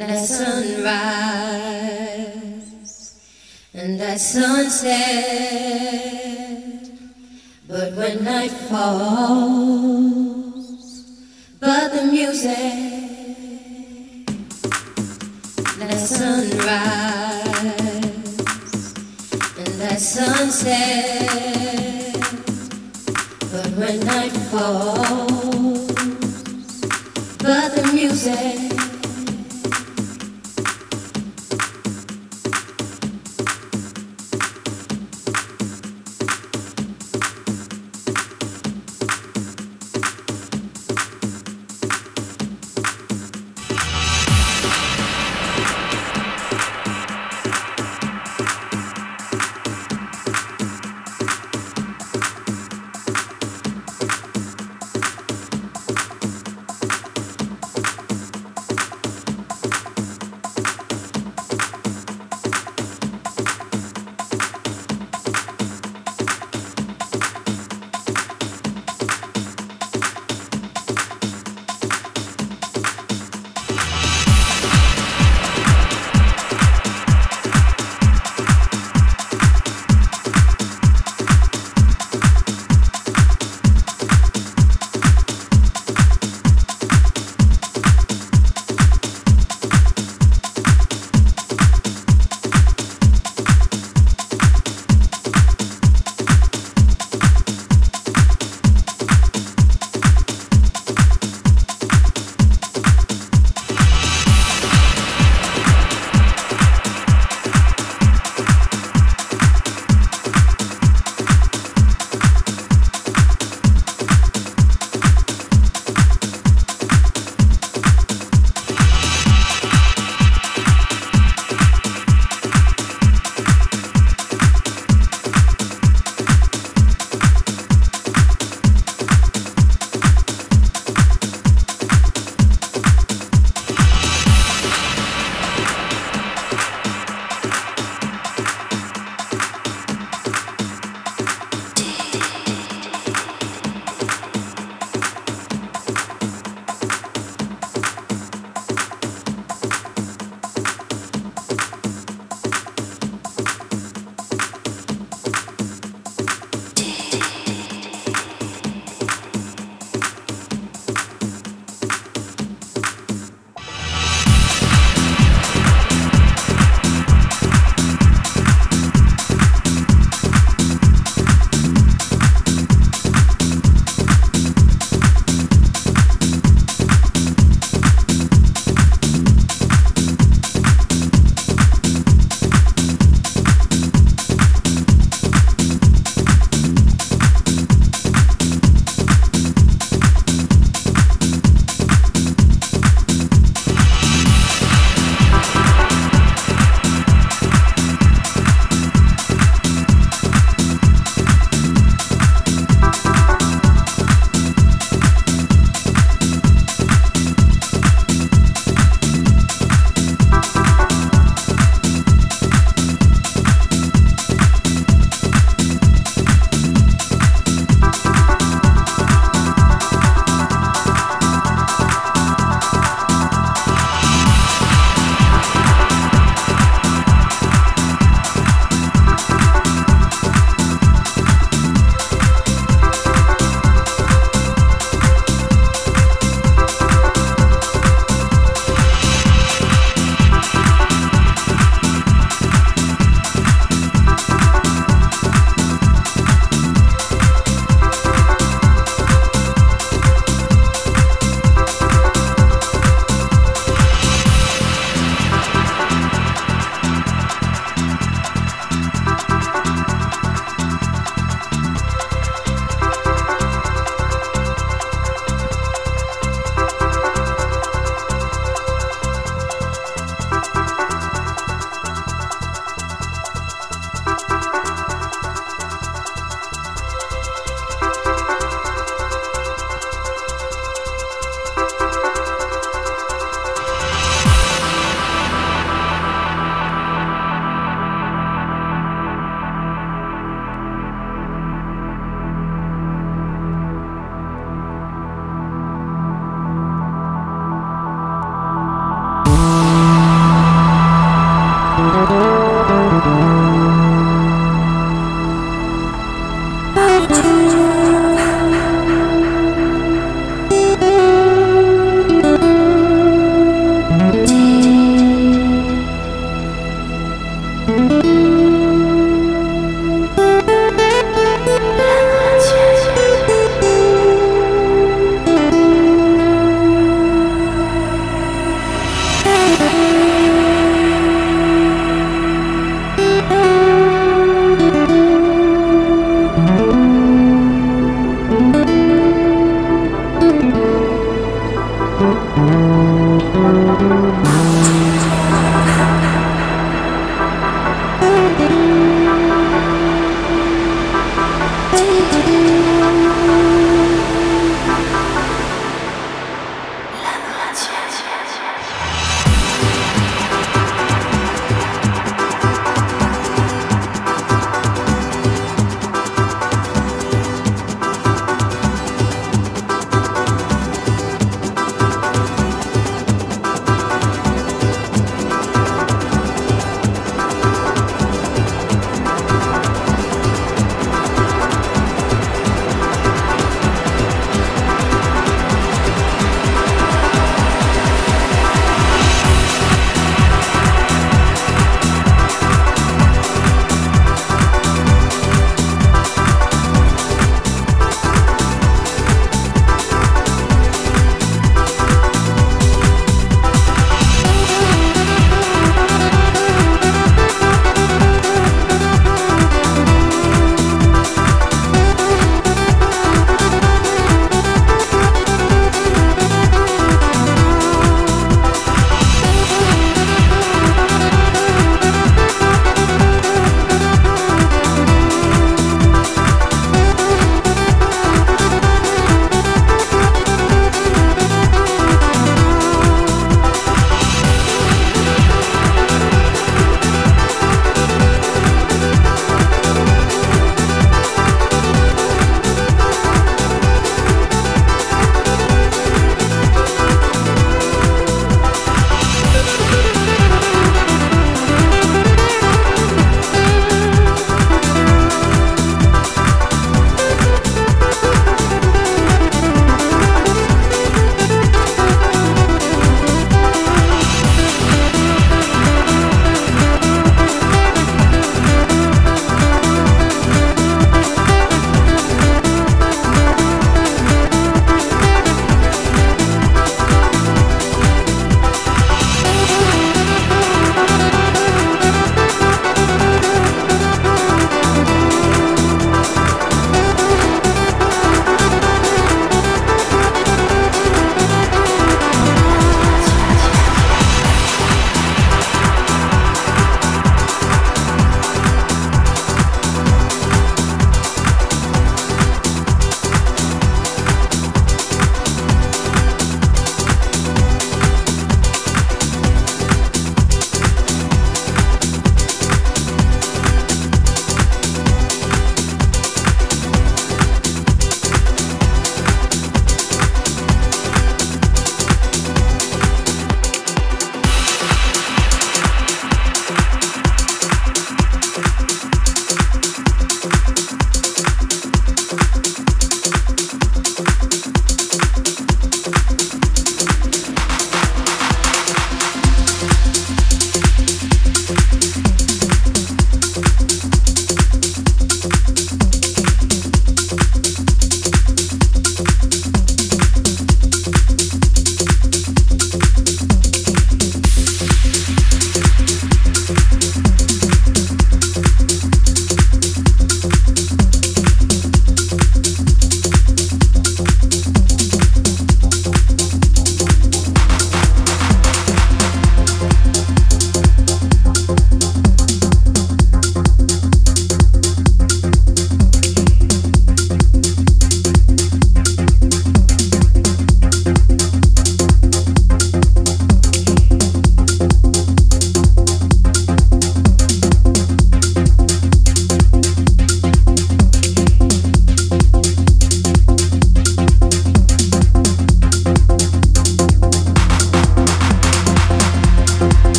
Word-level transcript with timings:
at 0.00 0.24
sunrise 0.24 0.82
and 3.74 4.00
that 4.00 4.18
sunset. 4.20 4.92
But 7.68 7.94
when 7.94 8.24
night 8.24 8.50
falls, 8.50 9.52
but 11.60 11.92
the 11.92 12.04
music 12.06 12.92
at 15.80 15.98
sunrise 15.98 16.62
and 19.58 19.82
at 19.82 20.00
sunset. 20.00 21.32
But 23.52 23.68
when 23.76 24.00
night 24.00 24.32
falls, 24.50 25.92
but 27.38 27.74
the 27.74 27.90
music. 27.92 28.61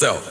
Yourself. 0.00 0.27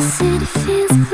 city 0.00 0.46
feels 0.46 1.09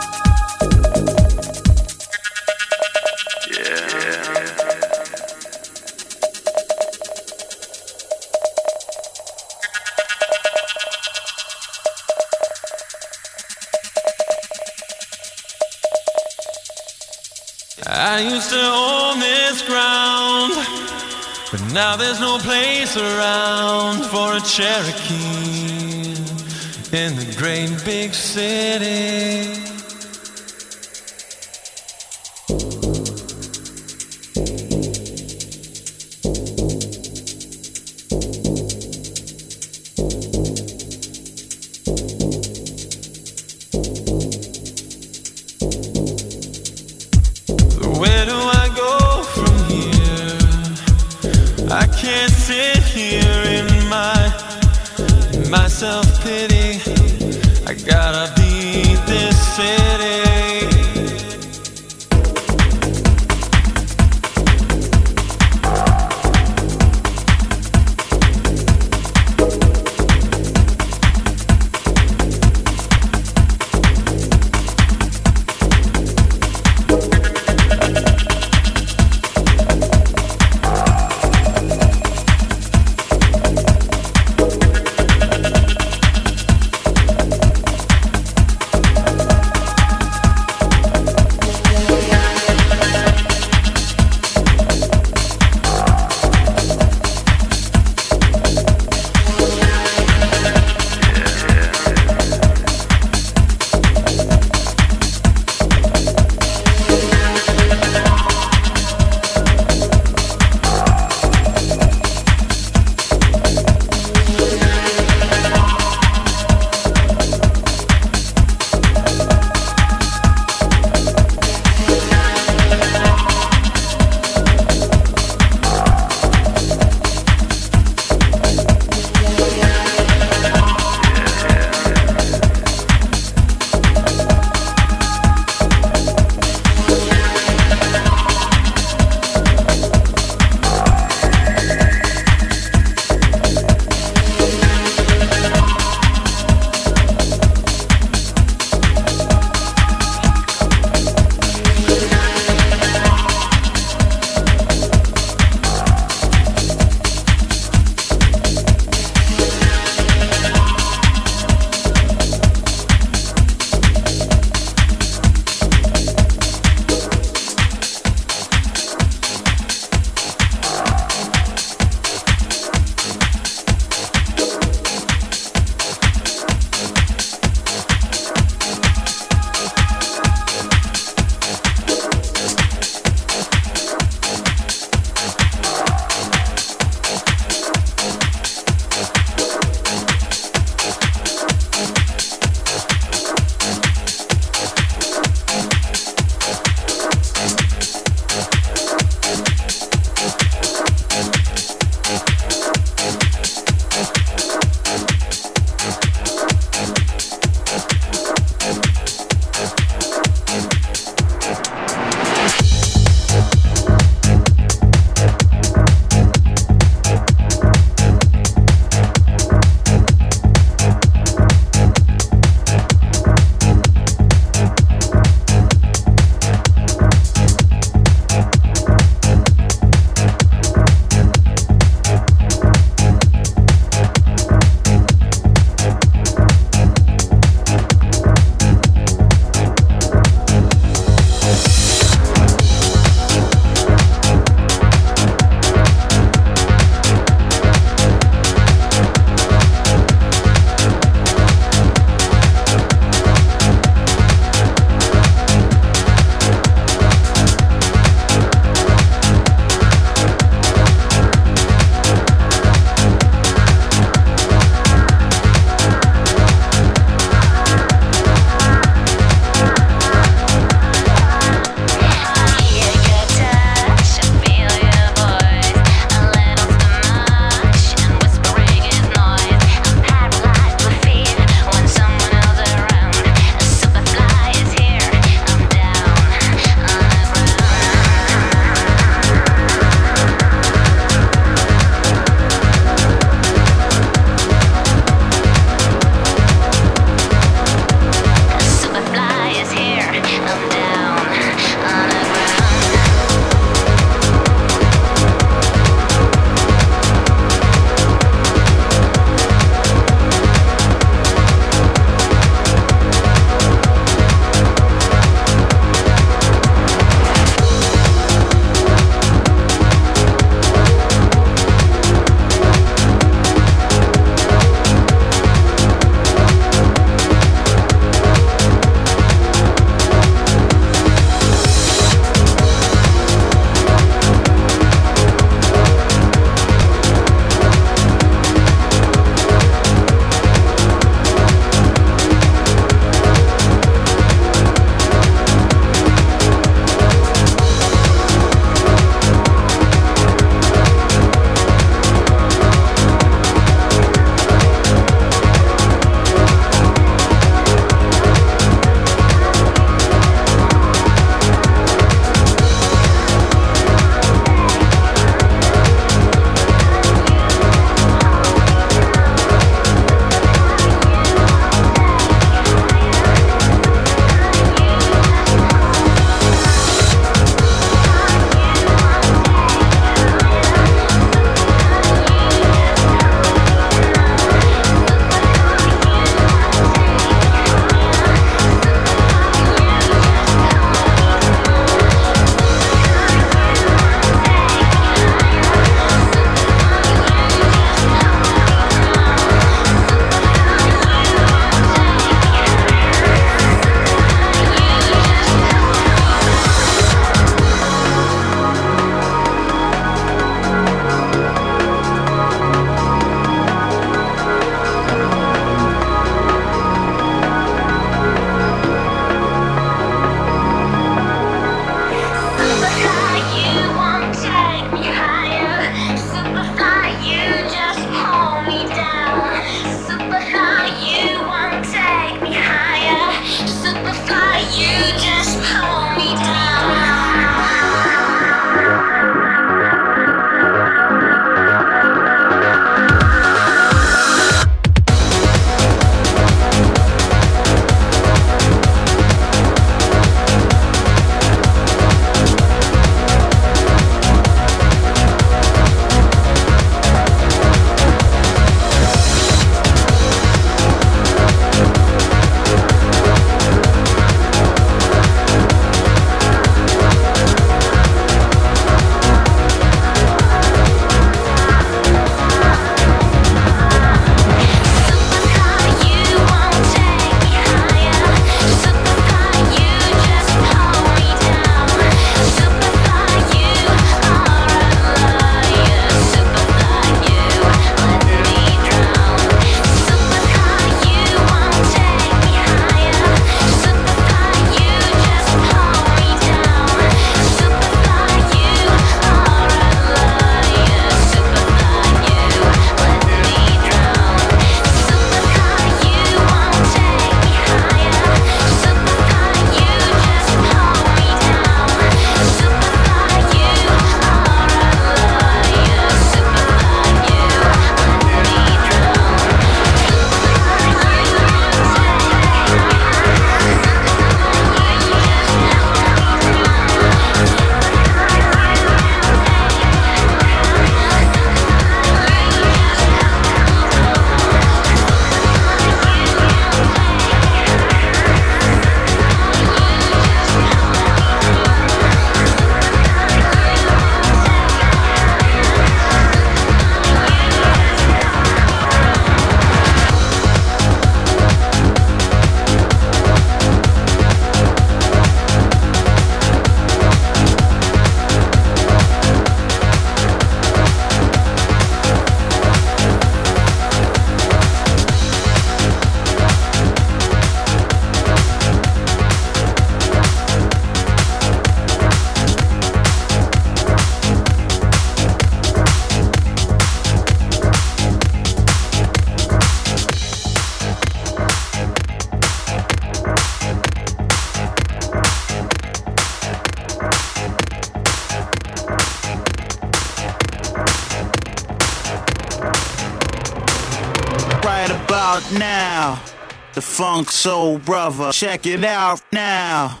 Funk 596.98 597.30
Soul 597.30 597.78
Brother. 597.78 598.32
Check 598.32 598.66
it 598.66 598.82
out 598.82 599.22
now. 599.30 600.00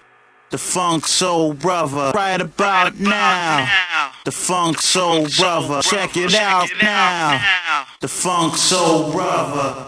The 0.50 0.58
Funk 0.58 1.06
Soul 1.06 1.54
Brother. 1.54 2.10
Right 2.12 2.40
about 2.40 2.98
now. 2.98 4.10
The 4.24 4.32
Funk 4.32 4.80
Soul 4.80 5.28
Brother. 5.38 5.80
Check 5.80 6.16
it 6.16 6.34
out 6.34 6.68
now. 6.82 7.40
The 8.00 8.08
Funk 8.08 8.56
Soul 8.56 9.12
Brother. 9.12 9.87